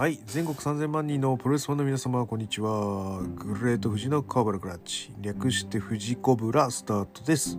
[0.00, 3.20] はい全国3000万人のプロレスファンの皆様こんにちは。
[3.34, 5.12] グレート富士のカーバルクラッチ。
[5.20, 7.58] 略して富士コブラスタートです。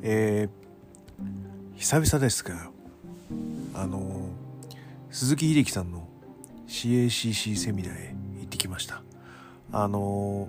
[0.00, 2.70] えー、久々ですが
[3.74, 4.30] あの
[5.10, 6.08] 鈴木秀樹さんの
[6.66, 9.02] CACC セミナーへ行ってきました。
[9.70, 10.48] あの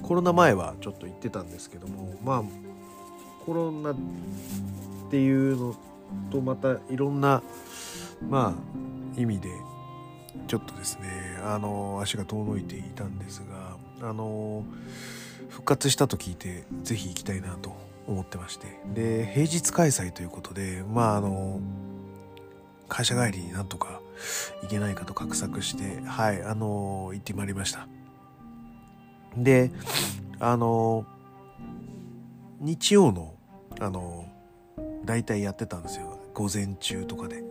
[0.00, 2.42] コロナ前はちょっと行ってたんですけどもまあ
[3.44, 3.96] コロナっ
[5.10, 5.76] ていうの
[6.30, 7.42] とまたいろんな
[8.30, 9.50] まあ意味で
[10.46, 13.42] ちょっとですねあの足が遠のいていたんです
[14.00, 14.64] があの
[15.48, 18.80] 復活したと聞いて是非行きたいなと思ってまして。
[18.94, 21.60] で平日開催ということでまああの
[22.88, 24.00] 会社帰りになんとか
[24.62, 27.86] 行けないかと画策してはいあの行ってまいりました。
[29.36, 29.70] で
[30.40, 31.06] あの
[32.60, 33.34] 日曜の
[33.80, 34.26] あの
[35.04, 36.18] 大体やってたんですよ。
[36.34, 37.42] 午前中とかで。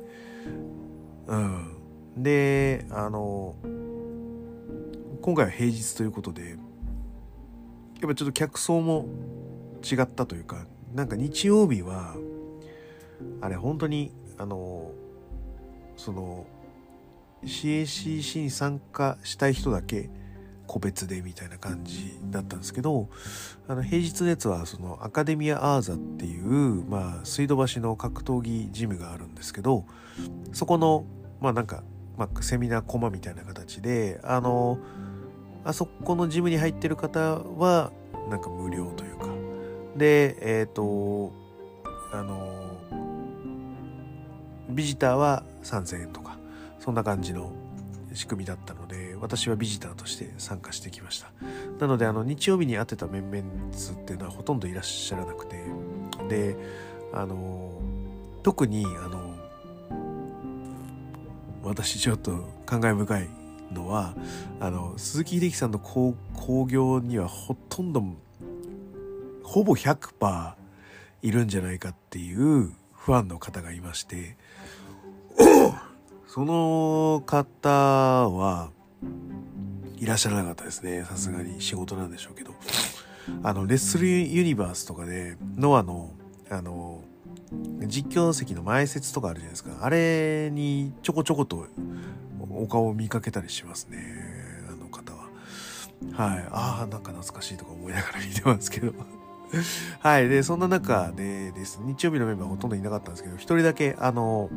[1.27, 1.81] うん。
[2.17, 3.55] であの
[5.21, 9.07] 今回は平日ということでやっぱちょっと客層も
[9.89, 12.15] 違ったというかなんか日曜日は
[13.39, 14.91] あれ本当にあの
[15.95, 16.45] その
[17.43, 20.09] CACC に参加したい人だけ
[20.71, 23.09] 個別でみたいな感じだったんですけど
[23.67, 29.83] あの平日のやつはそのアカデミア・アーザっていう、まあ、水道橋の格闘技ジムがあるんですけど
[30.53, 31.03] そこの
[31.41, 31.83] まあなんか、
[32.17, 34.77] まあ、セミナーコマみたいな形であの
[35.65, 37.91] あそこのジムに入ってる方は
[38.29, 39.27] なんか無料というか。
[39.97, 41.33] でえっ、ー、と
[42.13, 42.79] あの
[44.69, 46.37] ビジターは3000円とか
[46.79, 47.51] そんな感じの
[48.13, 51.31] 仕組みだったので私はビジターとして参加してきました。
[51.79, 55.63] なのであの日曜日に会ってた面々っていうのはほとんどいらっしゃらなくて
[56.29, 56.55] で
[57.13, 57.71] あの
[58.43, 59.35] 特にあの
[61.63, 63.29] 私ちょっと感慨深い
[63.71, 64.15] のは
[64.59, 66.15] あの鈴木秀樹さんの興
[66.67, 68.03] 行にはほとんど
[69.43, 70.53] ほぼ100%
[71.21, 74.37] いるんじゃないかっていうファンの方がいまして
[76.33, 77.69] その方
[78.29, 78.71] は
[79.97, 81.03] いらっしゃらなかったですね。
[81.03, 82.53] さすがに仕事なんでしょうけど。
[83.43, 86.13] あの、レッスルユニバースとかで、ノアの、
[86.49, 87.03] あの、
[87.85, 89.71] 実況席の前説とかあるじゃないですか。
[89.81, 91.67] あれにちょこちょこと
[92.49, 93.97] お顔を見かけたりしますね。
[94.69, 95.27] あの方は。
[96.13, 96.47] はい。
[96.49, 98.93] ああ、なんか懐かしいとか思いながら見てますけど。
[99.99, 100.29] はい。
[100.29, 104.49] で、そんな中でです、日曜日のメンバーほとんどいなかったんですけど、一人だけ、あの、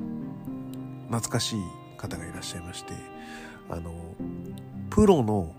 [1.14, 1.60] 懐かしい
[1.96, 2.92] 方がいらっしゃいまして
[3.68, 3.92] あの
[4.90, 5.54] プロの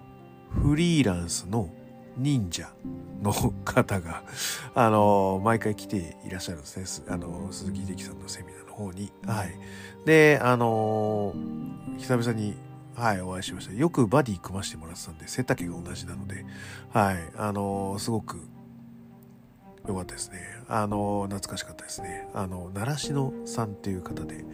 [0.49, 1.69] フリーランスの
[2.17, 2.69] 忍者
[3.21, 4.23] の方が、
[4.73, 7.05] あの、毎回来ていらっしゃるんですね。
[7.09, 9.11] あの、鈴木秀樹さんのセミナーの方に。
[9.25, 9.59] はい。
[10.05, 11.33] で、あの、
[11.97, 12.55] 久々に、
[12.95, 13.73] はい、お会いしました。
[13.73, 16.45] よくバディ組ましてもらってたんで、背丈が同じなので、
[16.91, 18.39] はい、あの、すごく
[19.87, 20.39] 良かったですね。
[20.69, 22.29] あの、懐かしかったですね。
[22.33, 24.45] あの、習志野さんっていう方で、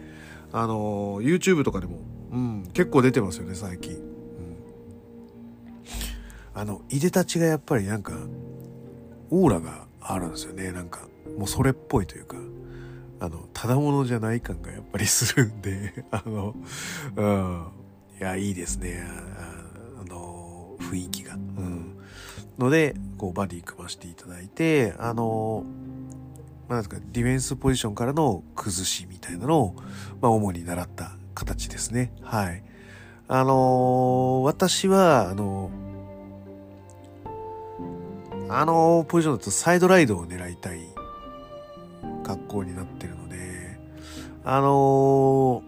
[0.52, 1.98] あの YouTube とかでも、
[2.30, 4.00] うん、結構出てますよね最近、うん、
[6.54, 8.12] あのいでたちがやっぱりなんか
[9.30, 11.08] オーラがあるんですよねなんか。
[11.38, 12.36] もうそれっぽいというか。
[13.20, 16.56] あのただものじゃない感がやっぱりするんで あの
[17.16, 17.66] うん。
[18.20, 19.04] いやいいですね。
[20.00, 21.34] あの雰囲気が。
[21.34, 21.96] うん。
[22.58, 25.64] のでこうバディ組ましていただいてあの
[26.72, 29.74] まあ、なんかディフェンスポジションからの崩しみたいなのを、
[30.22, 32.14] まあ、主に習った形ですね。
[32.22, 32.64] はい。
[33.28, 40.80] あのー、私は、あのー、あのポジションだとサイドライドを狙いたい
[42.24, 43.78] 格好になってるので、
[44.42, 45.62] あの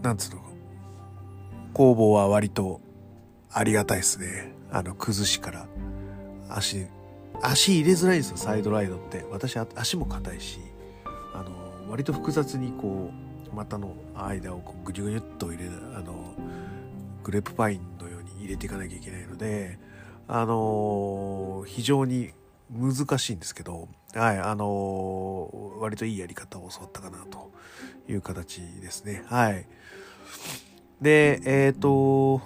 [0.00, 0.42] ー、なんつうの、
[1.72, 2.80] 攻防は割と
[3.50, 4.54] ありがたいですね。
[4.70, 5.66] あの、崩しから
[6.48, 6.86] 足
[7.42, 10.60] 足入れづらいですよサイドライドって私足も硬いし
[11.34, 13.10] あの割と複雑にこ
[13.52, 16.34] う股の間をこうグニュグニュッと入れあの
[17.22, 19.78] グレープパインのように入れていかなきゃいけないので
[20.28, 22.32] あの非常に
[22.70, 27.52] 難しいんですけど、はい、あの割といいやり方を教わったかなと
[28.08, 29.24] いう形ですね。
[29.26, 29.66] はい。
[31.02, 32.40] で、えっ、ー、と、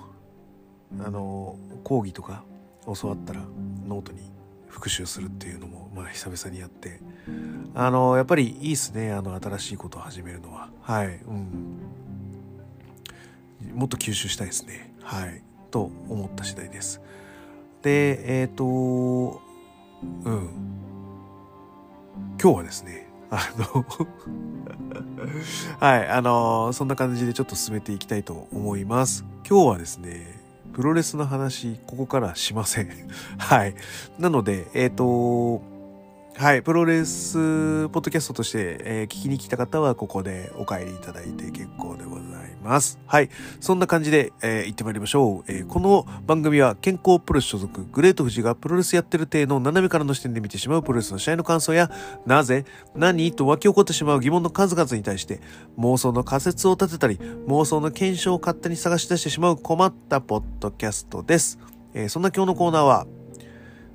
[1.00, 2.42] あの講義とか
[2.86, 3.42] 教わったら
[3.86, 4.35] ノートに
[4.76, 7.00] 復習するっていうのも、まあ、久々にやって。
[7.74, 9.10] あのやっぱりいいっすね。
[9.10, 10.68] あの新しいことを始めるのは。
[10.82, 11.18] はい。
[11.26, 11.80] うん。
[13.74, 14.92] もっと吸収したいですね。
[15.02, 15.42] はい。
[15.70, 17.00] と思った次第です。
[17.80, 19.40] でえっ、ー、と
[20.24, 20.50] うん。
[22.38, 23.86] 今日はですねあの
[25.80, 29.24] はい、あのそんな感じでちょっと進めていきたいと思います。
[29.48, 30.35] 今日はですね、
[30.76, 32.90] プロレスの話、ここからしません。
[33.38, 33.74] はい。
[34.18, 35.62] なので、えっ、と、
[36.34, 42.35] はい、プロレスポッドキャストとして、えー聞きに来た方はここでお帰りいただいて結構でございます。
[42.66, 43.30] ますはい、
[43.60, 51.90] そんな感じで、えー行ってまいりましょう、えーこの番組は健康プロレス所属グレート富士がプロレスやってる体の斜めからの視点で見てしまうプロレスの試合の感想や
[52.26, 52.64] なぜ
[52.94, 55.40] 何と湧き起こってしまう疑問の数々に対して
[55.78, 57.16] 妄想の仮説を立てたり
[57.46, 61.58] 妄想の検証を勝手に探し出してしまう困ったポッドキャストです。
[61.94, 63.06] えーそんな今日のコーナーは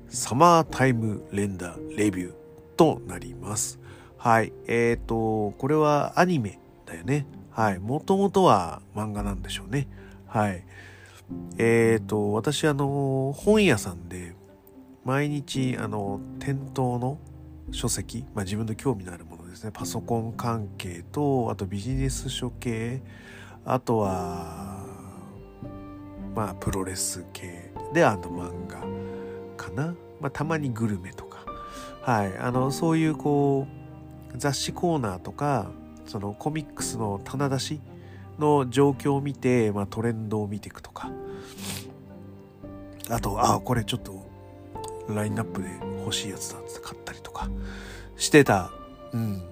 [0.08, 2.34] サマータイム連打レビュー
[2.76, 3.80] となります。
[4.18, 4.52] はい。
[4.68, 7.26] えっ、と、これはアニメだよね。
[7.52, 7.78] はい。
[7.78, 9.88] もともとは漫画なんでしょうね。
[10.26, 10.64] はい。
[11.58, 14.34] えっ、と、私、あの、本屋さんで、
[15.04, 17.18] 毎日、あの、店頭の
[17.70, 19.70] 書籍、まあ自分の興味のあるものですね。
[19.72, 23.02] パソコン関係と、あとビジネス書系、
[23.64, 24.84] あとは、
[26.34, 28.80] まあ、プロレス系で、あの漫画
[29.56, 29.94] かな。
[30.20, 31.44] まあ、たまにグルメとか。
[32.02, 32.38] はい。
[32.38, 33.66] あの、そういうこ
[34.34, 35.70] う、雑誌コーナーとか、
[36.06, 37.80] そのコミックスの棚出し
[38.38, 41.10] の状況を見て、まあ、トレンドを見ていくとか。
[43.10, 44.26] あと、ああ、これちょっと、
[45.08, 45.68] ラインナップで
[46.00, 47.48] 欲しいやつだって買ったりとか
[48.16, 48.70] してた。
[49.12, 49.42] うん。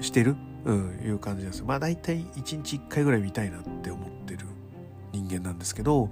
[0.00, 0.36] してる？
[0.64, 1.64] うん、いう感じなんです。
[1.64, 4.46] まあ、大体1日1回ぐらい見たいなって思ってる
[5.12, 6.10] 人間なんですけど、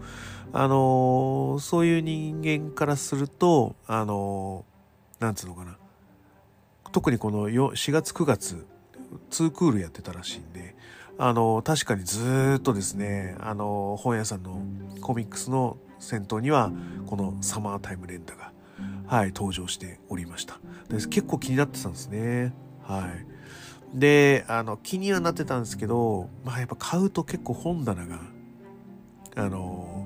[0.52, 5.76] あのーそういう人間からすると、あのーなんつうのかな。
[6.92, 8.64] 特にこの4月9月、
[9.30, 10.76] 2クールやってたらしいんで、
[11.18, 14.60] あの確かにずっとですね、あの本屋さんの
[15.00, 16.70] コミックスの先頭には、
[17.06, 18.52] このサマータイム連打が、
[19.06, 20.60] はい、登場しておりました。
[20.88, 22.52] で結構気になってたんですね。
[22.82, 23.98] はい。
[23.98, 28.20] で、あの、気にはなってたんですけど、まあやっぱ買うと結構本棚が、
[29.36, 30.04] あの、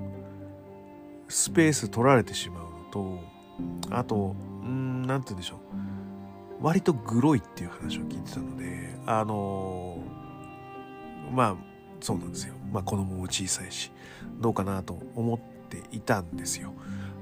[1.28, 3.18] スペース取られてしまうのと、
[3.90, 5.58] あと、うん、なんて言うんでしょう。
[6.62, 9.98] 割とグロいっていう話を聞いてたので、あの、
[11.32, 11.56] まあ、
[12.00, 12.54] そうなんですよ。
[12.72, 13.90] まあ子供も小さいし、
[14.40, 15.38] どうかなと思っ
[15.68, 16.72] ていたんですよ。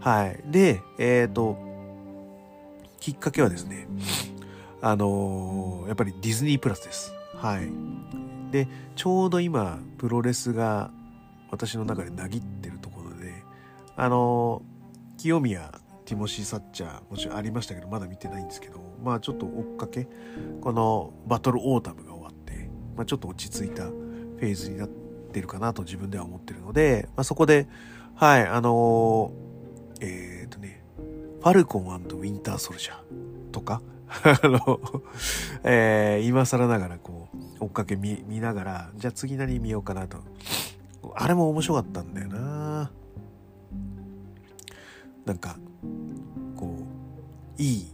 [0.00, 0.40] はい。
[0.46, 1.56] で、えっ、と、
[2.98, 3.88] きっかけはですね、
[4.82, 7.12] あのーやっぱりディズニープラスです。
[7.36, 7.70] はい。
[8.50, 10.90] で、ちょうど今、プロレスが
[11.50, 13.42] 私の中でなぎってるところで、
[13.96, 14.62] あの
[15.18, 15.72] 清宮、
[16.04, 20.08] ティモシー・サッチャー、もちろんありましたけど、まだ見てないんですけど、まあちょっと追っかけ、
[20.60, 27.68] このバトルオータムが終わって、まあちょっと落ち着いたフェーズになってるかなと自分では思ってるので、まあそこで、
[28.14, 29.50] はい、あのー
[30.02, 30.82] えっ、とね、
[31.40, 34.80] ファルコンウィンターソルジャーとか、 あの、
[35.62, 37.28] えー今更ながらこ
[37.60, 40.18] う、追っかけ見見ながら、じゃあ次何見ようかなと。
[41.14, 42.90] あれも面白かったんだよな
[45.24, 45.56] なんか、
[46.56, 46.78] こ
[47.58, 47.92] う、いい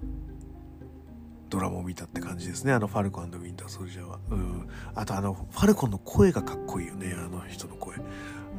[1.56, 2.72] ドラマを見たって感じですね。
[2.74, 4.18] あの、ファルコンウィンターソルジャーは。
[4.30, 4.68] うん。
[4.94, 7.14] あとあの、ファルコンの声がかっこいいよね。
[7.16, 7.96] あの人の声。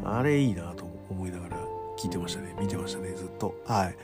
[0.03, 1.57] あれいいなと思いながら
[1.99, 2.55] 聞いてましたね。
[2.59, 3.11] 見てましたね。
[3.11, 3.53] ずっと。
[3.67, 3.95] はい。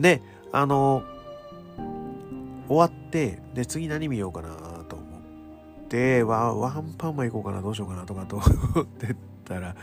[0.00, 0.22] で、
[0.52, 1.02] あの、
[2.68, 4.48] 終わって、で、次何見ようかな
[4.88, 5.04] と思
[5.84, 8.44] って、ワワンパンマン行こうかな、どうしようかなとかと思
[8.82, 9.74] ってたら、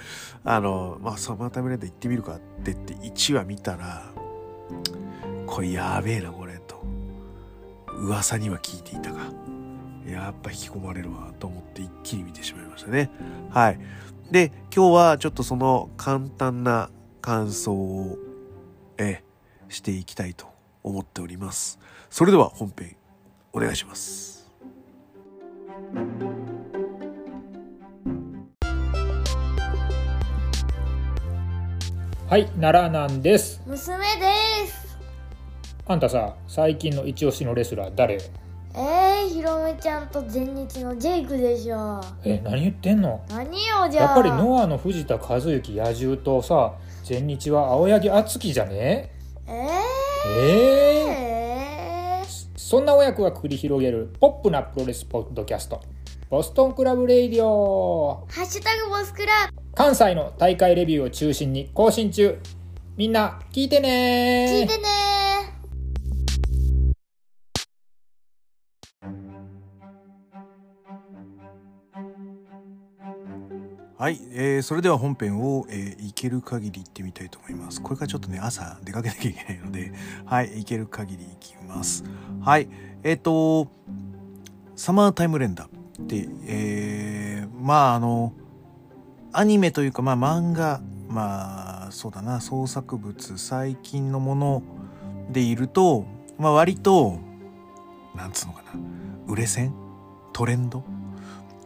[0.45, 4.05] あの、まあ、サマータイムレンダー行ってみるかって言って1話見たら、
[5.47, 6.42] これやべえな、これ、
[7.99, 9.21] 噂には聞いていたが、
[10.05, 13.09] やっぱ引き込まれるわ、と思って一気に見てしまいましたね。
[13.49, 13.79] はい。
[14.31, 16.89] で、今日はちょっとその簡単な
[17.21, 18.17] 感想を、
[18.97, 19.23] え、
[19.69, 20.47] していきたいと
[20.83, 21.79] 思っております。
[22.09, 22.95] それでは本編
[23.53, 24.51] お願いします。
[32.29, 33.61] はい、奈良なんです。
[33.67, 34.82] 娘です
[35.85, 38.15] あんたさ、最近の一押しのレスラー誰？
[38.15, 42.01] えー、ひろめちゃんと全日のジェイクでしょ。
[42.23, 43.21] え、何言ってんの？
[43.29, 44.05] 何よじゃあ。
[44.05, 46.75] やっぱりノアの藤田和幸野獣とさ、
[47.07, 49.11] 全日は青柳亮生じゃね？
[49.45, 49.51] え
[50.25, 55.81] えー、ええー、そんな親子が繰り広げるポップなプロレスポッドキャスト、
[56.29, 58.25] ボストンクラブレイディオ。
[58.31, 59.33] ハッシュタグボスクラ
[59.75, 62.39] 関西の大会レビューを中心に更新中。
[62.95, 64.83] みんな聞いてね聞いてね
[74.03, 77.81] はい、えーそれでは本編を、えー、いける限り行ってみたいと思います。
[77.81, 79.93] これからちょっとね、朝出かけなきゃいけないので、
[80.25, 82.03] はい、いける限り行きます。
[82.41, 82.67] はい、
[83.03, 83.69] えっ、と、
[84.75, 88.33] サマータイム連打って、えー、まああの、
[89.31, 94.63] アニメというか、まあ漫画、まあそうだな、創作物、最近のもの
[95.31, 96.05] でいると、
[96.37, 97.19] まあ割と、
[98.17, 98.71] なんつうのかな、
[99.27, 99.73] 売れ線？
[100.33, 100.83] トレンド？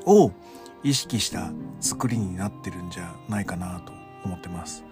[0.06, 0.32] を
[0.84, 3.92] 意識した作りになってるんじゃないかなと
[4.24, 4.84] 思ってます。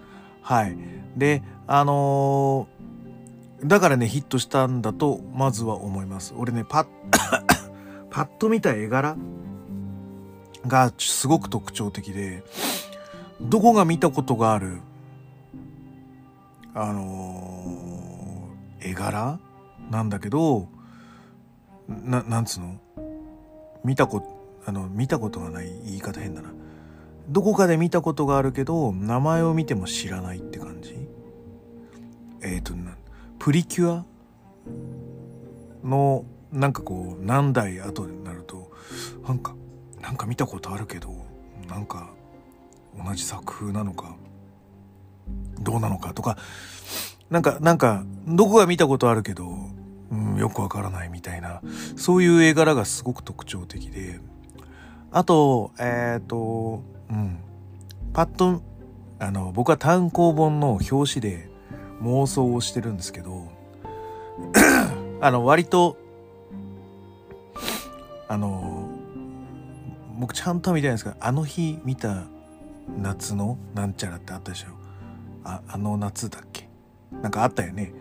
[0.42, 0.76] はい。
[1.16, 2.76] で、あのー
[3.64, 6.34] だからね、ヒットしたんだと、まずは思います。
[6.36, 6.86] 俺ね、パッ、
[8.10, 9.16] パッと見た絵柄
[10.66, 12.44] がすごく特徴的で、
[13.40, 14.82] どこが見たことがある、
[16.74, 19.40] あのー絵柄
[19.90, 20.68] なんだけど、
[21.88, 22.78] な、なんつうの？
[23.84, 24.35] 見たこと、
[24.66, 26.50] あの、見たことがない言い方変だな。
[27.28, 30.96] どこかで見たことがあるけど、名前を見ても知らないって感じ？
[32.42, 32.96] えっ、ー、と、な、
[33.38, 34.04] プリキュア？
[35.84, 38.72] の、なんかこう、何代後になると、
[39.26, 39.54] なんか、
[40.00, 41.10] なんか見たことあるけど、
[41.68, 42.10] なんか、
[42.96, 44.16] 同じ作風なのか、
[45.60, 46.38] どうなのかとか、
[47.30, 49.48] なんか、なんか、どこが見たことあるけど、
[50.10, 51.60] うん、よくわからないみたいな、
[51.96, 54.20] そういう絵柄がすごく特徴的で、
[55.12, 57.38] あと、えっ、と、うん、
[58.12, 58.62] パッと、
[59.18, 61.48] あの、僕は単行本の表紙で
[62.02, 63.48] 妄想をしてるんですけど、
[65.20, 65.96] あの、割と、
[68.28, 68.88] あの、
[70.18, 72.24] 僕ちゃんと見てないんですけど、あの日見た
[72.98, 74.68] 夏のなんちゃらってあったでしょ。
[75.44, 76.68] あ、あの夏だっけ？
[77.22, 77.92] なんかあったよね。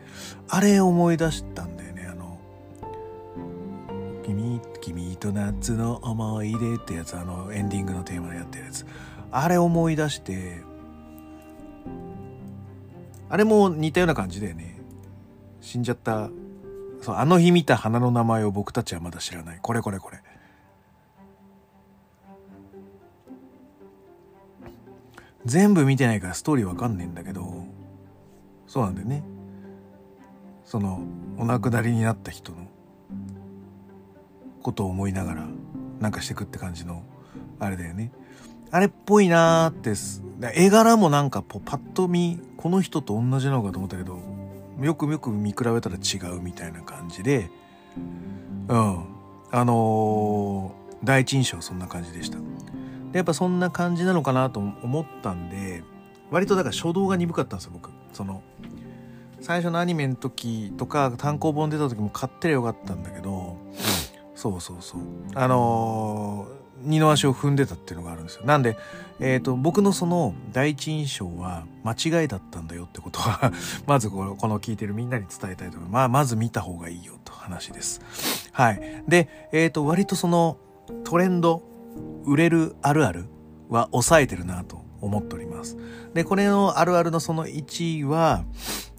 [0.49, 1.74] あれ思い出したん
[5.15, 8.85] と夏の思い出ってやつ、あの、エンディングのテーマでやってるやつ。
[9.31, 10.61] あれ思い出して、
[13.29, 14.79] あれも似たような感じだよね。
[15.61, 16.29] 死んじゃった、
[17.01, 19.59] そう、あの日見た花の名前を僕たちはまだ知らない。
[19.61, 20.21] これこれこれ。
[25.45, 27.65] 全部見てないからストーリーわかんねえんだけど、
[28.67, 29.23] そうなんだよね。
[30.63, 31.01] その、
[31.37, 32.57] お亡くなりになった人の
[34.65, 35.47] ことを思いながら、
[35.99, 37.03] なんかしてくって感じの、
[37.59, 38.11] あれだよね。
[38.71, 39.93] あれっぽいなーって、
[40.59, 44.19] 絵柄もなんかパッと見、この人と同じなのかと思ったけど、
[44.81, 47.51] よくよく見比べたら違うみたいな感じで、
[48.67, 49.05] うん。
[49.51, 52.39] あのー第一印象はそんな感じでした。
[52.39, 52.43] で、
[53.13, 55.83] やっぱそんな感じなのかなと思ったんで、
[56.31, 57.91] 割とだから初動が鈍かったんですよ、僕。
[58.11, 58.41] その、
[59.39, 63.57] 最初のアニメの時とか単行本出た時も買ってりゃよかったんだけど、
[64.35, 65.01] そうそうそう。
[65.33, 68.45] あのー二の足を踏んでたっていうのがあるんですよ。
[68.45, 68.77] なんで、
[69.19, 73.51] えっ、と、僕のその第一印象は間違いだったんだよってことは、
[73.87, 75.91] まずこのこの聞いてるみんなに伝えたいと思います。
[75.91, 78.01] まあ、まず見た方がいいよと話です。
[78.51, 79.03] はい。
[79.07, 80.57] で、えっ、と、割とその
[81.03, 81.63] トレンド、
[82.25, 83.25] 売れるあるある
[83.69, 85.77] は抑えてるなと思っております。
[86.13, 88.43] で、これのあるあるのその1位は、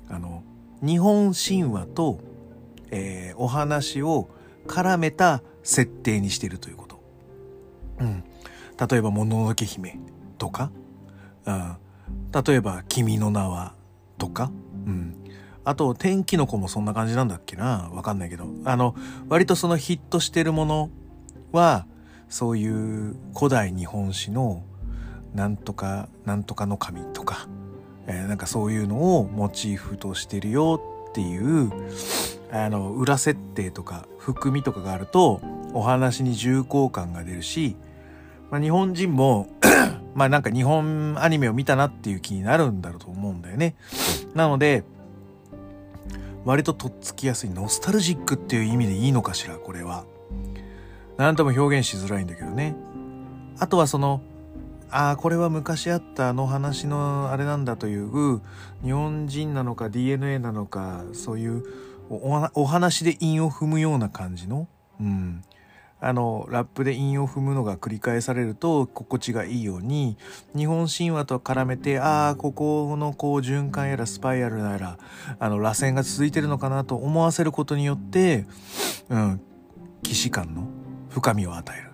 [0.09, 0.43] あの、
[0.83, 2.21] 日本神話と、
[2.91, 4.31] えーお話を
[4.67, 7.01] 絡めた設定にしているということ。
[8.01, 8.25] うん。
[8.91, 9.99] 例えば、もののけ姫
[10.39, 10.71] とか、
[11.47, 11.77] うん。
[12.45, 13.75] 例えば、君の名は
[14.19, 14.51] とか、
[14.87, 15.17] うん。
[15.65, 18.47] あと、天気の子もそんな感じなんだっけなわかんないけど。
[18.65, 18.95] あの、
[19.29, 20.91] 割とそのヒットしてるもの
[21.53, 21.87] は、
[22.29, 24.63] そういう古代日本史の
[25.35, 27.49] なんとか、なんとかの神とか、
[28.07, 30.81] えーなんかそういうのをモチーフとしてるよ
[31.11, 31.71] っていう、
[32.65, 35.41] あの、裏設定とか含みとかがあると、
[35.73, 37.77] お話に重厚感が出るし、
[38.51, 39.49] まあ、日本人も、
[40.15, 43.75] まあなんか日本アニメを見たなっていう気になるんだろうと思うんだよね。
[44.35, 44.85] なので、
[46.45, 50.05] 割ととっつきやすいノスタルジックっていう意味でいいのかしら、これは。
[51.17, 52.77] なんとも表現しづらいんだけどね。
[53.59, 54.21] あとはその、
[54.91, 58.41] ああ、これは昔あったあの話のあれなんだという、
[58.85, 61.65] 日本人なのか DNA なのか、そういう
[62.09, 64.69] お話で韻を踏むような感じの、
[65.01, 65.43] うん。
[65.99, 70.17] あの、ラップで韻を踏むのが繰り返されると心地がいいように、
[70.55, 74.99] 日本神話と絡めて、ああ、ここのこう循環やらスパイラルやら、
[75.39, 78.47] あの、螺旋が続いてるのかなと思わせることによって、
[79.09, 79.41] うん、
[80.05, 80.69] 既視感の
[81.09, 81.91] 深みを与える。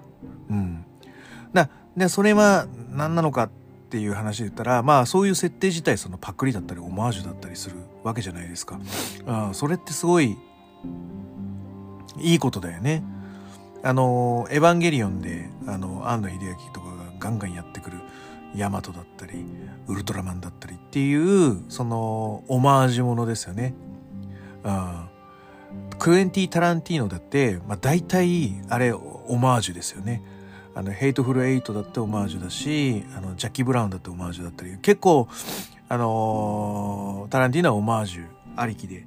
[0.51, 0.85] うん。
[1.53, 3.51] だで、それは何なのかっ
[3.99, 8.79] いう話で言ったら、まあそういう設定自体そのパクリだったりオマージュだったりするわけじゃないですか。
[9.27, 10.37] あそれってすごい
[12.19, 13.03] いいことだよね。
[13.83, 17.99] あの、エヴァンゲリオンで、あの、庵野秀明とかがガンガンやってくる
[18.55, 19.45] ヤマトだったり、
[19.89, 23.75] ウルトラマンだったりっていう、その、オマージュものですよね。
[24.63, 25.09] うん。
[25.99, 30.23] クエンティン・タランティーノだって、まあ大体、あれ、オマージュですよね。
[30.75, 35.29] あのヘイトフルエイトだってオマージュだしあのジャッキー・ブラウンだってオマージュだったり結構
[35.89, 38.27] あのタランティーノはオマージュ
[38.57, 39.07] ありきで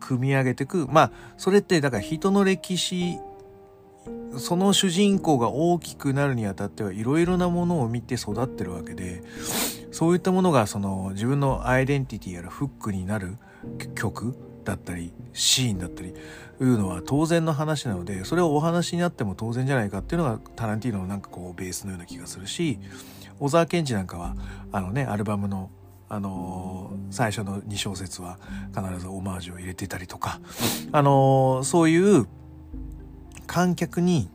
[0.00, 3.18] 組み上げてくまあそれってだから人の歴史
[4.36, 9.22] その主人公が大きくなるにあたってはいろいろなものを見て育ってるわけで
[9.92, 13.36] そういったものがその自分のアイデンティティやらフックになる
[13.94, 22.78] 曲だったりシーンだったりいうのは当然の話なのでそれをお話になっても当然じゃないかっていうのがタランティーノのなんかこうベースのような気がするし
[23.40, 24.36] 小沢健二なんかは
[24.70, 25.70] あのねアルバムの
[26.08, 28.38] あの最初の2小節は
[28.76, 30.40] 必ずオマージュを入れてたりとか、
[30.92, 32.26] あのそういう
[33.46, 34.28] 観客に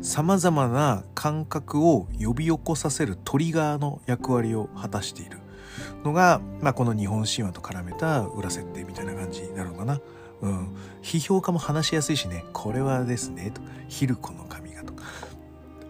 [0.00, 5.41] 様々な感覚を呼び起こさせるトリガーの役割を果たしている。
[6.04, 10.00] のが、まあ、この日本神話と絡めた裏設定みたいな感じになるのかな。
[10.42, 10.76] うん。
[11.02, 15.04] 批評家も話しやすいしね、これはですね、と、ヒルコの神がとか、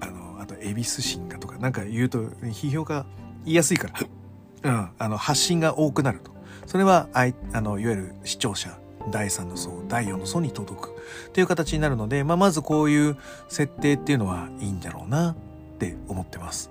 [0.01, 3.07] あの、あと、恵比寿神がとか、なんか言うと、批評家
[3.45, 3.89] 言いやすいか
[4.63, 6.33] ら、うん、あの、発信が多くなると。
[6.67, 8.79] それは、あい、あの、いわゆる視聴者、
[9.11, 10.89] 第3の層、第4の層に届く
[11.29, 13.17] っていう形になるので、まあ、まずこういう
[13.49, 15.35] 設定っていうのはいいんだろうなっ
[15.79, 16.71] て思ってます。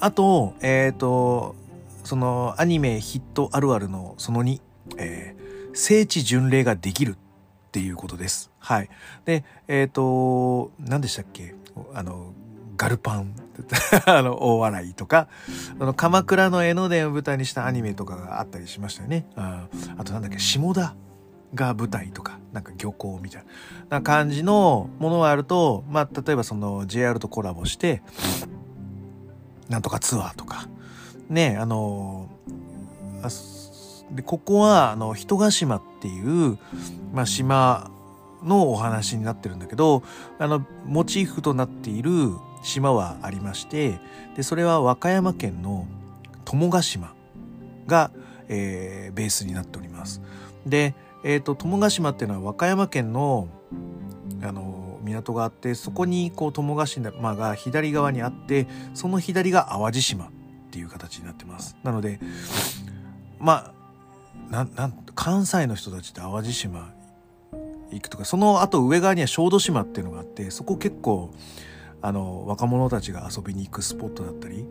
[0.00, 1.56] あと、えっ、と、
[2.10, 4.60] そのアニメヒットあるあるのその2、
[4.98, 7.16] えー聖地巡礼ができるっ
[7.70, 8.50] ていうことです。
[8.58, 8.88] はい。
[9.24, 11.54] で、えっ、と、何でしたっけ？
[11.94, 12.34] あの、
[12.76, 13.36] ガルパン、
[14.04, 15.28] あの、大笑いとか、
[15.78, 19.26] あの、鎌倉の江ノ電を舞台にしたアニメとかがあったりしましたよね。
[19.36, 20.96] ああとなんだっけ、下田
[21.54, 23.44] が舞台とか、なんか漁港みたい
[23.90, 24.02] な。
[24.02, 28.02] 感じのものがあると、まあ、例えばその JR とコラボして、
[29.68, 30.68] なんとかツアーとか、
[31.30, 32.28] ね、あの、
[33.22, 33.28] あ
[34.10, 36.58] で、ここは、あの、人ヶ島っていう、
[37.14, 37.90] まあ、島
[38.42, 40.02] のお話になってるんだけど、
[40.38, 42.10] あの、モチーフとなっている
[42.62, 44.00] 島はありまして、
[44.36, 45.86] で、それは和歌山県の
[46.44, 47.14] 友ヶ島
[47.86, 48.10] が、
[48.48, 50.20] えーベースになっております。
[50.66, 53.48] で、えっ、と、友ヶ島っていうのは和歌山県の、
[54.42, 60.30] あの、港があって、そこに、こう、友ヶ島が左側にあって、その左が淡路島
[60.70, 61.76] っていう形になってます。
[61.82, 62.20] なので、
[63.40, 63.72] ま
[64.48, 66.92] あ、なん、なん、関西の人たちって淡路島
[67.90, 71.34] 行くとか、その後上側には小豆島っていうのがあって、そこ結構、
[72.02, 74.64] あの、若者たちが遊びに行くスポットだったり、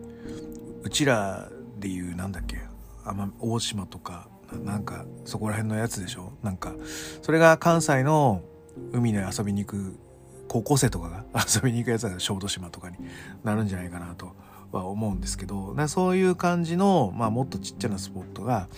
[0.82, 2.62] うちらでいう、なんだっけ、
[3.40, 4.28] 大島とか、
[4.64, 6.32] なんか、そこら辺のやつでしょ？
[6.42, 6.72] なんか、
[7.20, 8.40] それが関西の
[8.92, 9.98] 海に遊びに行く
[10.48, 12.96] 高校生とかが 遊びに行くやつは小豆島とかに
[13.44, 14.32] なるんじゃないかなと
[14.72, 18.68] は思うんですけどそういう感じの、まあ、もっとちっちゃなスポットが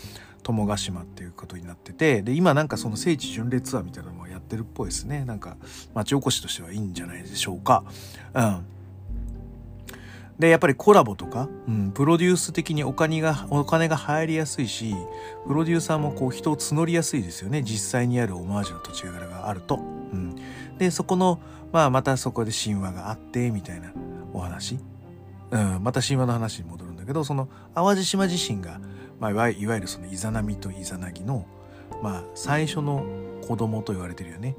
[0.42, 5.24] 友ヶ島っていうことになっててで今なんかその聖地巡礼ツアーみたいなのもやってるっぽいですね。
[5.24, 5.56] なんか
[5.94, 7.84] 町おこしとしてはいいんじゃないでしょうか。
[8.34, 8.66] うん。
[10.38, 14.92] でやっぱりコラボとか、うん、プロデュース的にお金がお金が入りやすいし
[15.46, 17.62] プロデューサーもこう人を募りやすいですよね。
[17.62, 19.80] 実際にあるオマージュの土地柄があると、う
[20.16, 20.34] ん、
[20.78, 21.38] でそこの
[21.70, 23.92] まあまたそこで神話があってみたいな
[24.32, 24.78] お話、
[25.52, 28.80] うん、また神話の話に戻るんだけどその淡路島自身が、
[29.20, 31.46] まあ、いわゆるそのイザナミとイザナギの、
[32.02, 33.04] まあ、最初の
[33.46, 34.56] 子供と言われてるよね。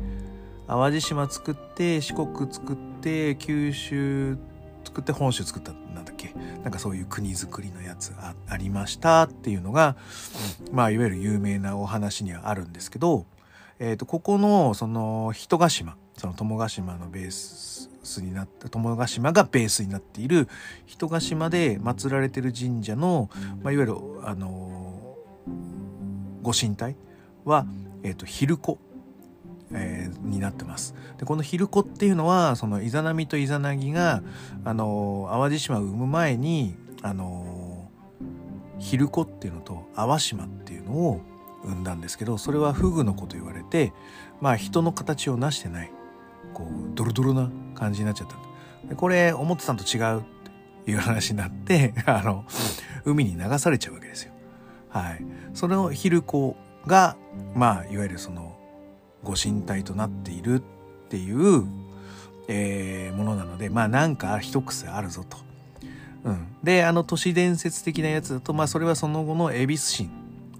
[0.68, 4.38] 淡路島作って四国作って九州
[4.86, 6.34] 作って本州作ったなんだっけ？
[6.64, 9.98] なんかそういう国づくりのやつあありましたっていうのが、
[10.72, 13.26] まあいわゆる有名なお話にはあるんですけど、
[13.80, 17.90] えー、とここのその人ヶ島その友ヶ島のベース
[18.22, 20.48] になった友ヶ島がベースになっている
[20.86, 23.30] 人ヶ島で祀られてる神社の、
[23.62, 25.18] まあ、いわゆるあの
[26.42, 26.96] ご神体
[27.46, 27.66] は、
[28.04, 28.78] えー、と昼子
[29.76, 30.94] えーになってます。
[31.18, 34.22] でこの昼子っていうのはそのイザナミとイザナギが
[34.64, 37.90] あの淡路島を生む前にあの
[38.80, 41.22] 昼子っていうのと淡島っていうのを
[41.64, 43.94] 生んだんですけどそれはフグの子と言われて
[44.42, 45.92] まあ人の形を成してない
[46.54, 48.36] こうドロドロな感じになっちゃった
[48.88, 50.24] でこれ思ってたのと違うっ
[50.86, 52.46] ていう話になって あの
[53.06, 54.34] 海に流されちゃうわけですよ。
[54.90, 57.16] はい、その昼子が
[57.56, 58.56] まあいわゆるその
[59.24, 60.62] ご神体となっているっ
[61.10, 61.66] ていう、
[62.48, 65.38] えーものなのでまあなんか一癖あるぞと。
[66.26, 70.10] うん、であの都市伝説的なやつだとまあそれはその後の恵比寿神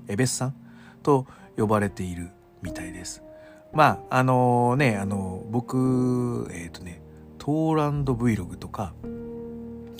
[0.08, 0.56] 恵比寿さん
[1.04, 1.26] と
[1.56, 3.24] 呼ばれているみたいです。
[3.74, 7.02] まああのねあの僕えっ、とね
[7.38, 8.94] トーランド Vlog とか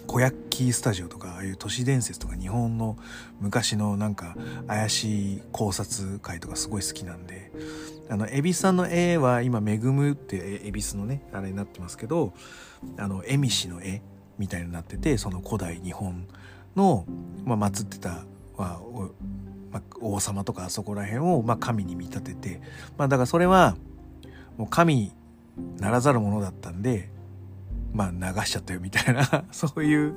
[0.08, 2.98] コヤッキースタジオとかああいう都市伝説とか日本の
[3.40, 4.36] 昔のなんか
[4.68, 7.52] 怪しい考察会とかすごい好きなんで
[8.10, 12.34] あの恵比寿さんの絵は今「恵む」って恵比寿のねあれになってますけど
[12.98, 14.02] あの恵美氏の絵
[14.38, 16.28] みたいになっててその古代日本
[16.76, 17.06] の、
[17.44, 18.26] まあ、祀ってた、
[18.58, 18.80] まあ
[19.74, 22.62] まあ、王様とかあそこら辺を、まあ、神に見立てて、
[22.98, 23.76] まあ、だからそれは
[24.58, 25.12] もう神
[25.80, 27.10] ならざるものだったんで
[27.92, 30.14] まあ流しちゃったよみたいな そういう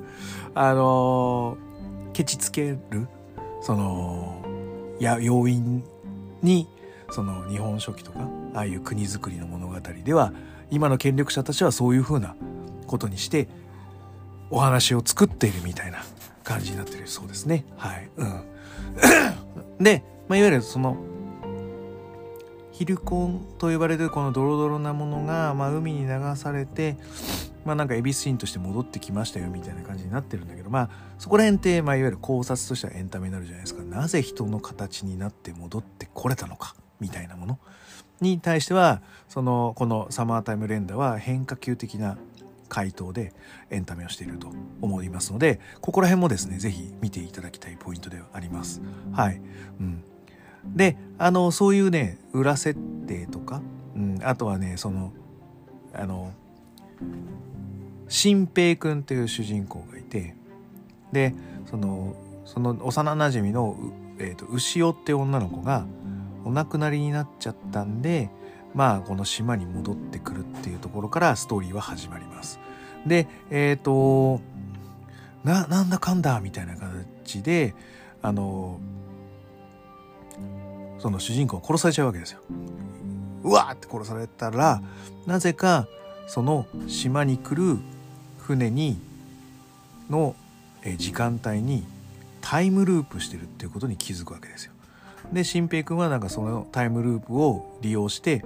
[0.55, 3.07] あのー、ケチつける
[3.61, 4.41] その
[4.99, 5.83] や要因
[6.41, 6.67] に
[7.09, 8.19] その日本書紀とか
[8.53, 10.33] ああいう国づくりの物語では
[10.69, 12.35] 今の権力者たちはそういうふうな
[12.85, 13.47] ことにして
[14.49, 16.03] お話を作っているみたいな
[16.43, 17.65] 感じになってるそうですね。
[17.75, 18.09] はい。
[18.15, 18.41] うん。
[19.79, 20.97] で、まあ、いわゆるその
[22.71, 26.95] ヒルコンと呼ばれるこのドロドロなものが、まあ、海に流されて
[27.65, 33.83] まあなんか恵比寿ンとして戻ってきましたよみたいな感じになってるんだけどまあそこら辺って、まあ、いわゆる考察としてはエンタメになるじゃないですか。
[33.83, 37.59] なぜ人の形になって戻ってこれたのかみたいなもの
[38.21, 42.17] に対してはそのこのサマータイム連打は変化球的な
[42.69, 43.33] 回答で
[43.69, 44.51] エンタメをしていると
[44.81, 48.81] 思いますのでここら辺もですね是非見ていただきたいポイントではあります。
[49.13, 49.41] はい、
[49.79, 50.03] うん、
[50.75, 53.61] であのそういうね裏設定とか、
[53.95, 55.13] うん、あとはねその
[55.93, 56.33] あの
[58.07, 60.35] 新平君っていう主人公がいて
[61.11, 61.33] で
[61.65, 63.75] そのその幼なじみの、
[64.19, 65.85] えーと、牛尾って女の子が
[66.45, 68.29] お亡くなりになっちゃったんで
[68.77, 72.59] まあこの島に戻ってくるっていうところからストーリーは始まります。
[73.07, 74.39] でえっ、ー、と
[75.43, 77.73] ななんだかんだみたいな形で
[78.21, 78.79] あの
[80.99, 82.39] その主人公を殺されちゃうわけですよ。
[83.43, 84.83] うわーって殺されたら
[85.25, 85.87] なぜか
[86.27, 87.79] その島に来る
[88.37, 89.01] 船に
[90.07, 90.35] の
[90.97, 91.83] 時間帯に
[92.41, 94.73] タイムループしてるっていうことに気づくわけですよ。
[95.31, 98.43] で新平君はなんかそのタイムループを利用して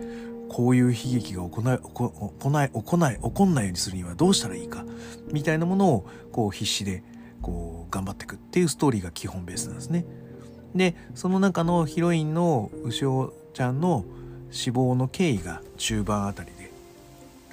[0.49, 4.85] こういう悲劇が行い行い行い起こんないようにするにはどうしたらいいか
[5.31, 7.03] みたいなものをこう必死で
[7.41, 10.05] こう頑張っていくっていうストーリーが基本ベースなんですね。
[10.75, 14.05] でその中のヒロインの牛尾ちゃんの
[14.51, 16.71] 死亡の経緯が中盤あたりで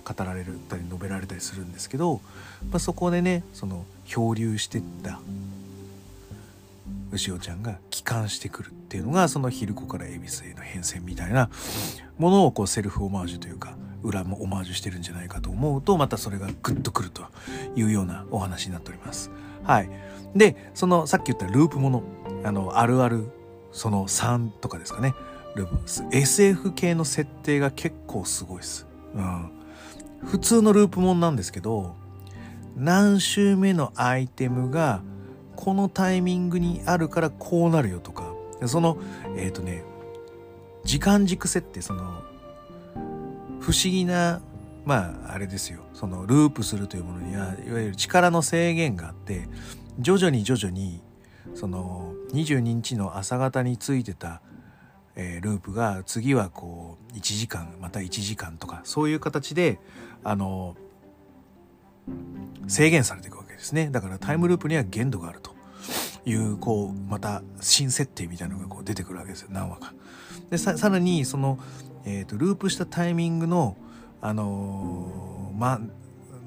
[0.04, 2.20] 語られたり述べられたりするんですけど、
[2.70, 5.20] まあ、そこでねその漂流してった
[7.10, 11.50] 牛尾ちゃんが帰還してくるっていうのがそのヒルコから恵比寿への変遷みたいな
[12.18, 17.22] ものをこうセルフオマージュというか裏もオマージュしてるんじゃないかと思うとまたそれがグッとくると
[17.74, 19.30] いうようなお話になっております。
[19.64, 19.90] はい、
[20.34, 22.02] でそのさっき言ったループもの
[22.44, 23.30] あのあるある
[23.72, 25.14] その3とかですかね
[26.12, 28.86] SF 系の設定が結構すごいです。
[29.14, 29.50] うん、
[30.24, 31.96] 普通のループもんなんですけど
[32.76, 35.02] 何周目のアイテムが
[35.58, 38.32] このタイミングにあるからこうなるよとか
[38.66, 38.96] その
[39.36, 39.82] えっ、ー、とね
[40.84, 42.22] 時間軸設定その
[43.58, 44.40] 不思議な
[44.84, 45.80] まああれですよ。
[45.94, 49.48] そのループするというものにはいわゆる力の制限があって
[49.98, 51.02] 徐々に徐々に
[51.54, 54.40] その22日の朝方についてた
[55.20, 59.80] えー、ループが次はこう1時間また1時間とかそういう形で
[60.22, 60.76] あの
[62.66, 65.54] 制限されていくわけですねだからタイムループには限度があると
[66.24, 69.94] いうこうまた新設定みたいなのがこう出てくるわけですよ何話か。
[70.50, 71.58] でさらにその、
[72.04, 73.76] えーと、ループしたタイミングの
[74.20, 75.80] あのー、ま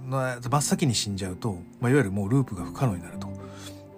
[0.09, 3.30] 真っ先に死んじゃうと、まあ、いわゆるもうループが不可能になると。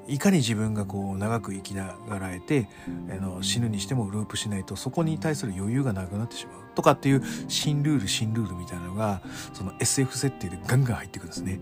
[0.08, 2.68] いかに自分がこう長く生きながらえて
[3.10, 9.22] あの死ぬにしてもループしないとそこに対する余裕がなくなってしまうとかっていう新ルール新ルールみたいなのが
[9.54, 11.60] その SF 設定でガンガン入ってくるんですね。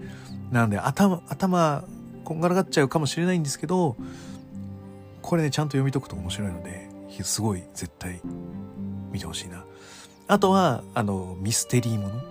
[0.52, 1.84] なので頭頭
[2.24, 3.96] こんがらがっちゃうかもしれないんですけど
[5.22, 6.90] これねちゃんと読み解くと面白いので
[7.24, 8.22] すごい絶対
[9.12, 9.66] 見てほしいな。
[10.28, 12.22] あとはあのミステリーもの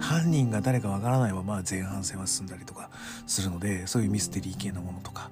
[0.00, 2.90] 犯人が誰かわからないまま前半戦は進んだりとか
[3.26, 5.30] するのでそういうミステリー系のものとか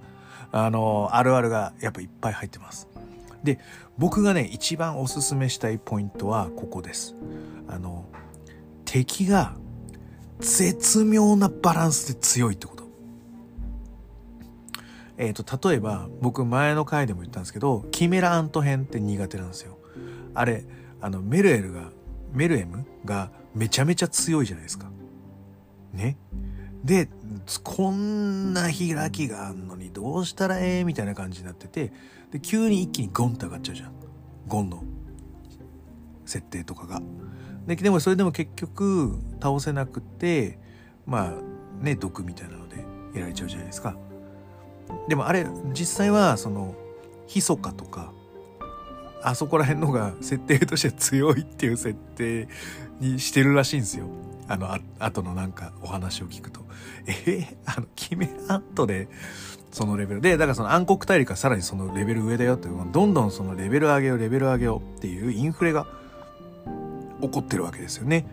[0.52, 2.88] あのあるあるがやっぱいっぱい入ってます。
[3.44, 3.58] で
[3.98, 7.14] 僕がね一番おすすめしたいポイントはここです。
[7.68, 8.06] あの
[8.84, 9.54] 敵が
[10.40, 12.88] 絶妙なバランスで強いってこと。
[15.18, 19.78] えっ、ー、と例えば僕前の回でも言ったんですけどキメラアント編って苦手なんですよ。
[20.34, 20.64] あれ
[21.00, 21.90] あのメルエルが
[22.32, 24.90] メルエムがめちゃめちゃ強いじゃないですか。
[25.92, 26.16] ね。
[26.84, 27.08] で
[27.64, 31.92] こんな開きがあんのにどうしたらええみたいな感じになってて
[32.30, 33.92] で急に一気にゴンって上がっちゃうじゃん
[34.46, 34.82] ゴンの
[36.24, 37.02] 設定とかが。
[37.66, 40.58] ででもそれでも結局倒せなくて
[41.04, 42.76] まあね毒みたいなので
[43.14, 43.96] やられちゃうじゃないですか。
[45.06, 46.74] でもあれ実際はその
[47.26, 48.12] ヒソカとか
[49.22, 52.48] あそこら辺のが設定として強いっていう設定
[53.00, 54.06] にしてるらしいんですよ。
[54.48, 56.60] あの、あ後のなんかお話を聞くと。
[57.06, 59.08] えー、 あの、キメラットで、
[59.70, 65.86] そのレベルで、だからその暗黒大陸はさらにそのレベル上だよって、どんどんそのレベル上げよう、レベル上げようっていうインフレが
[67.20, 68.26] 起こってるわけですよね。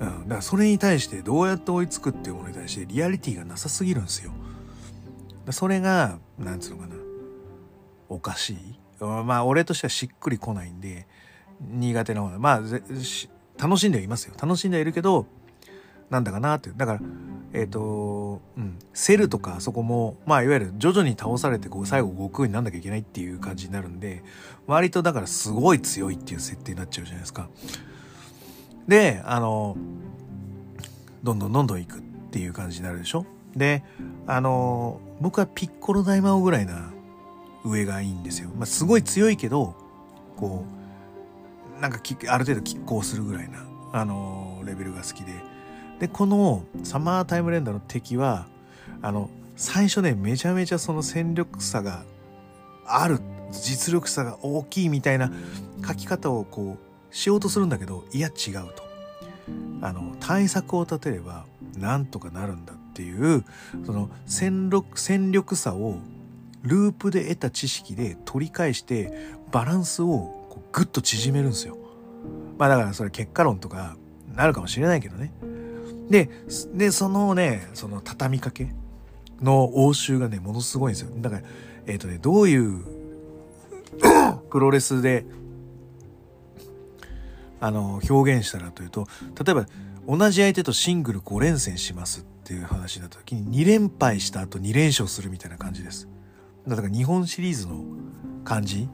[0.00, 0.22] うん。
[0.24, 4.32] だからそれに対してどうやって追いつくっていうものに対してリアリティがなさすぎるんですよ。
[5.50, 6.96] それが、なんつうのかな。
[8.08, 8.56] おかしい。
[9.00, 11.06] まあ俺としてはしっくりこないんで、
[11.60, 12.60] 苦手な方まあ、
[13.58, 14.34] 楽しんではいますよ。
[14.40, 15.26] 楽しんではいるけど、
[16.10, 16.70] なんだかなって。
[16.76, 17.00] だから、
[17.52, 24.22] えっ、ー、と、うん、セルとかそこも、まあいわゆる徐々に倒されてこう最後悟空になんなきゃいけないっていう感じになるんで、
[24.66, 27.48] 割とだからすごい強いっていう設定になっちゃうじゃないですか。
[28.86, 29.76] で、あの、
[31.22, 33.84] どんどんどんどん行くっていう感じになるでしょで、
[34.26, 36.92] あの、僕はピッコロ大魔王ぐらいな
[37.64, 38.50] 上がいいんですよ。
[38.56, 39.74] まあすごい強いけど、
[40.36, 40.64] こ
[41.78, 45.49] う、なんかきある程度拮抗するぐらいな、あの、レベルが好きで。
[46.00, 48.46] で、このサマータイムレンダーの敵は、
[49.02, 52.04] あの、最初ね、めちゃめちゃその戦力差が
[52.86, 53.20] ある、
[53.52, 55.30] 実力差が大きいみたいな
[55.86, 56.78] 書き方をこ
[57.12, 58.82] う、しようとするんだけど、いや違うと。
[59.82, 61.44] あの、対策を立てれば、
[61.76, 63.44] なんとかなるんだっていう、
[63.84, 65.98] その戦力、戦力差を
[66.62, 69.12] ループで得た知識で取り返して、
[69.52, 70.06] バランスを
[70.48, 71.76] こうグッと縮めるんですよ。
[72.56, 73.96] まあだからそれ結果論とか
[74.34, 75.32] なるかもしれないけどね。
[76.10, 76.28] で、
[76.74, 78.72] で、そのね、その畳みかけ
[79.40, 81.10] の応酬がね、ものすごいんですよ。
[81.16, 81.42] だから、
[81.86, 82.84] えっ、ー、とね、どういう
[84.50, 85.24] プロレスで、
[87.60, 89.06] あの、表現したらというと、
[89.42, 89.66] 例えば、
[90.08, 96.08] 同じ相手とシングル5連戦しますっていう話になった時に、2連敗した後2連勝するみたいな感じです。
[96.66, 97.84] だから日本シリーズの
[98.44, 98.88] 感じ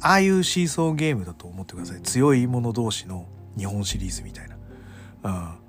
[0.00, 2.00] ああいうシーソーゲームだと思ってください。
[2.02, 3.26] 強い者同士の
[3.56, 4.56] 日本シリーズみたいな。
[5.24, 5.61] うん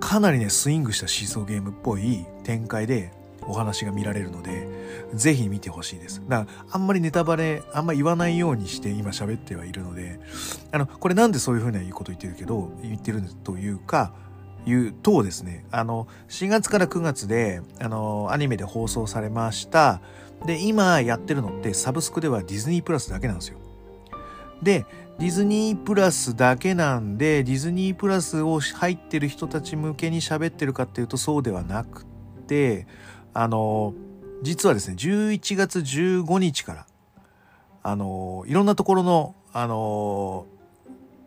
[0.00, 3.12] かなりね、スイングしたシーソーゲームっぽい展開で
[3.46, 4.66] お話が見られるので、
[5.14, 6.22] ぜひ見てほしいです。
[6.28, 10.18] だから、あんまりネタバレ、あんま言わないようにして今喋ってはいるので、
[10.72, 14.12] あの、これなんでそういうふうなこと言ってるけど、言ってるというか、
[14.66, 20.00] 言うとですね、あの、4月から9月で、あの、アニメで放送されました。
[20.46, 23.58] で、今やってるのってサブスクではディズニープラスだけなんですよ。
[24.62, 24.86] で、
[25.18, 32.04] ディズニープラスだけなんで、ディズニープラスを入ってる人たち向けに喋ってるかっていうとそうではなく
[32.46, 32.86] て、
[33.34, 33.94] あの、
[34.42, 36.86] 実はですね、11月15日から、
[37.82, 40.46] あの、いろんなところの、あの、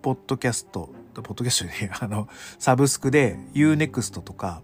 [0.02, 2.28] ポッドキャスト、ポッドキャストで、あの、
[2.60, 4.62] サブスクで Unext とか、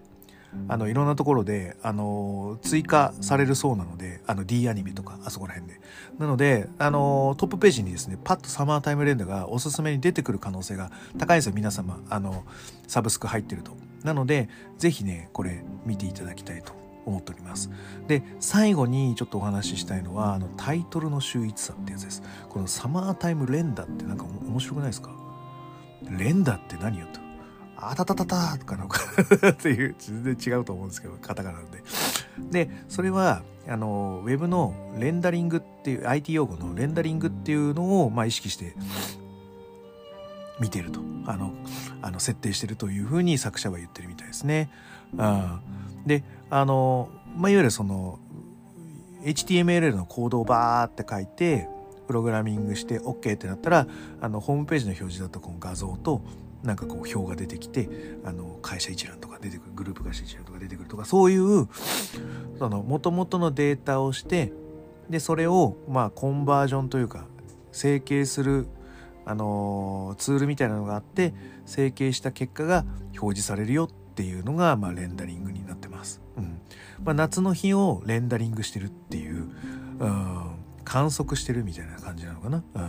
[0.67, 5.81] あの、いろんなところで、あの、追加されるそうなので、あの、D アニメとか、あそこら辺で。
[6.17, 11.99] なので、あの、トップページにですね、パッとサマータイムレンダがおすすめに出てくる可能性が高いんですよ、皆様。
[12.09, 12.43] あの、
[12.87, 13.77] サブスク入ってると。
[14.03, 16.73] なので、ぜひね、これ見ていただきたいと
[17.05, 17.69] 思っております。
[18.07, 22.23] で、最後にちょっとお話ししたいのは、あの、タイトルの秀逸さってやつです。
[22.49, 25.11] このサマータイムレンダーってなんか面白くないですか？
[26.09, 27.19] レンダーって何よと。
[27.81, 28.87] あたたたたとかの
[29.49, 32.65] っていう、全然違うと思うんですけど、カタカナで。
[32.65, 38.75] で、それは、あの、ウェブのレンダリングっていう、IT 用語のレンダリングっていうのを、まあ、意識して
[40.59, 40.99] 見てると。
[41.25, 41.53] あの、
[42.01, 44.69] あの、設定してるというふうに作者は言ってるみたいですね。
[45.15, 45.59] うん、
[46.05, 48.19] で、あの、まあ、いわゆるその、
[49.23, 51.67] HTML のコードをバーって書いて、
[52.07, 53.87] プログラミングして OK ってなったら、
[54.21, 56.21] あの、ホームページの表示だとこの画像と、
[56.63, 57.89] なんかこう表が出てきて
[58.25, 61.67] あの会社一覧とか出てくるグループ会社一覧とか出てくるとかそういう
[62.57, 64.51] その元々のデータをして
[65.09, 67.25] でそれをまあコンバージョンというか
[67.71, 68.67] 整形する
[69.25, 71.33] あのツールみたいなのがあって
[71.65, 72.83] 整形した結果が
[73.19, 76.19] 表示されるよっていうのが、まあ、レンダリングになってます。
[76.35, 76.61] うん。
[77.03, 79.49] まあ、夏の日をレンダリングしてるっていう、
[79.99, 82.81] うん、観測してるみたいな感じなのかな、うん、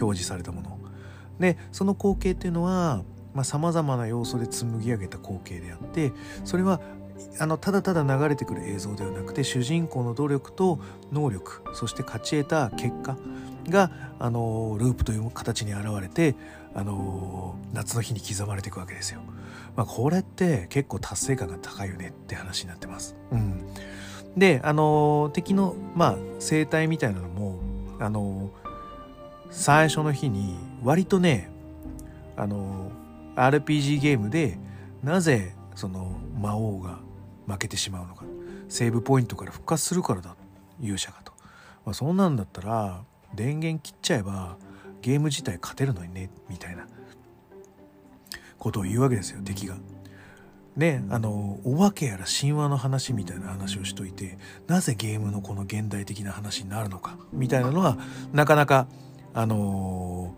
[0.00, 0.78] 表示されたもの。
[1.38, 3.02] でその光景っていうのは
[3.42, 6.12] さまざ、まな要素で紡ぎ上げた光景であって
[6.44, 6.80] それは
[7.38, 10.78] あのただただ流れてくる映像ではなくて主人公の努力と
[11.12, 13.16] 能力そして勝ち得た結果
[13.68, 16.34] があのループという形に現れて
[16.74, 19.20] あの夏の日に刻まれていくわけですよ。
[19.76, 23.16] まあ、これって結構達成感が高いよねって話になってます。
[23.30, 23.64] うん、
[24.36, 27.58] であの敵の、まあ、生態みたいなのも
[27.98, 28.50] あの
[29.50, 31.50] 最初の日に割とね
[32.36, 32.90] あの
[33.36, 34.58] RPG ゲームで
[35.02, 36.98] なぜその魔王が
[37.46, 38.24] 負けてしまうのか
[38.68, 40.36] セーブポイントから復活するからだ
[40.80, 41.32] 勇者がと、
[41.84, 43.02] まあ、そんなんだったら
[43.34, 44.56] 電源切っちゃえば
[45.00, 46.86] ゲーム自体勝てるのにねみたいな
[48.58, 49.76] ことを言うわけですよ敵が。
[50.76, 57.98] ねあのお化けやら神話の話みたいな話をしといてなぜゲームのこの現代的な話になるのかみたいなのは
[58.32, 58.86] なかなか
[59.34, 60.34] あの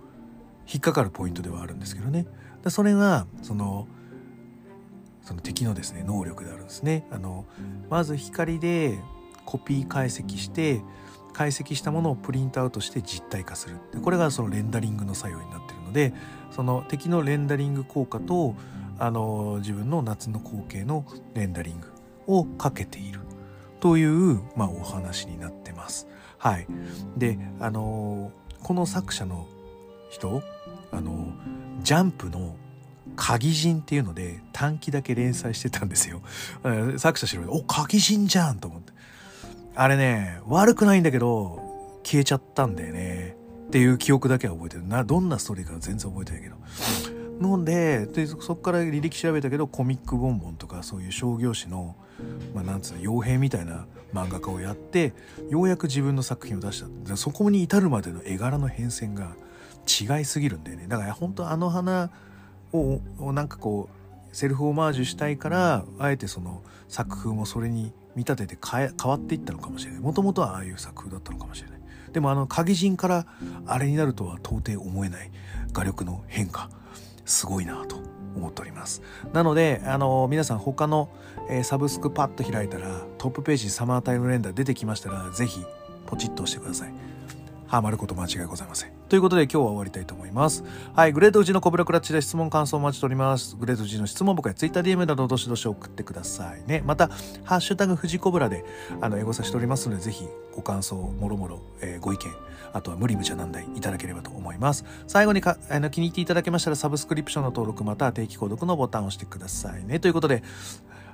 [0.66, 2.26] 引っかかるポイントではあるんですけどね。
[2.64, 3.86] でそれがその
[5.22, 7.06] その敵のですね能力であるんですね。
[7.10, 7.44] あの
[7.88, 8.98] まず光で
[9.44, 10.82] コピー解析して
[11.34, 16.14] 解析したものをプリントアウトして実体化するでこれがそのレンダリングの作用になってるので
[16.50, 18.54] その敵のレンダリング効果と
[18.98, 21.92] あの自分の夏の光景のレンダリング
[22.26, 23.20] をかけている
[23.80, 26.06] という、まあ、お話になってます。
[26.38, 26.66] はい、
[27.16, 28.30] であの
[28.62, 29.46] この作者の
[30.10, 30.42] 人
[30.92, 31.32] あの
[31.84, 32.56] ジャンプの
[33.14, 36.22] 鍵人っていうので短期だけ連載してたんですよ。
[36.96, 38.92] 作者知るお鍵人じゃんと思って。
[39.76, 43.36] あれね、悪くないんだけど、消えちゃったんだよね。
[43.66, 44.86] っていう記憶だけは覚えてる。
[44.86, 46.56] な、どんなストーリーか全然覚えてないけど。
[47.40, 51.96] のででそこから履歴調べたけどコミックボンボンとかそういう商業誌の、
[52.54, 55.12] まあ、なんつうの傭兵みたいな漫画家をやって
[55.50, 59.34] ようやく自分の作品を出したそこに至るまでの絵柄の変遷が
[59.86, 60.86] 違いすぎるんだよね。
[60.88, 62.10] だから本当あの花
[62.72, 63.00] を
[63.32, 63.88] なんかこ
[64.32, 70.00] うセルフオマージュしたいからあえてその作風もそれに見立てて変え変わっていったのかもしれない。
[70.00, 71.80] もともとはああいう作風だったのかもしれない。
[72.12, 73.26] でもあの鍵人から
[73.66, 75.30] あれになるとは到底思えない。
[75.72, 76.70] 画力の変化。
[77.24, 78.14] すごいなと。
[78.36, 79.00] 思っております。
[79.32, 81.08] なのであの皆さん他の、
[81.48, 85.60] えー、サブスクパッと開いたらトップページサマータイムレンダー出てきましたら是非
[86.06, 86.92] ポチッと押してください。
[87.66, 90.64] ハマること間違いございませんということで今日は終わりたいと思います。
[90.94, 91.12] はい。
[91.12, 93.54] グレート富士のコブラクラッチで質問感想を待ちしております。
[93.56, 96.82] グレート富士の質問僕や TwitterDM などどしどし送ってくださいね。
[96.86, 97.08] また、
[97.44, 98.64] ハッシュタグ富士コブラで
[99.00, 102.32] あのエゴさしておりますので、ぜひご感想、もろもろ、えー、ご意見、
[102.72, 104.84] あとは無理無茶難題いただければと思います。
[105.06, 110.00] 最後にかあの気に入っていただけましたらサブスクリプションの登録または定期購読のボタンを押してくださいね。
[110.00, 110.42] ということで、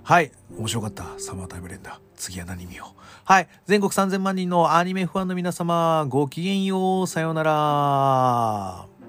[0.03, 0.33] はい。
[0.57, 1.05] 面白かった。
[1.19, 1.99] サマータイムレンダー。
[2.17, 3.01] 次は何見よう。
[3.25, 3.49] はい。
[3.67, 7.07] 全国3000万人のアニメファンの皆様、ごきげんよう。
[7.07, 9.00] さようなら。